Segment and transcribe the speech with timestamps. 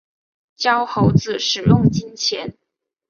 [0.55, 2.57] 教猴子使用金钱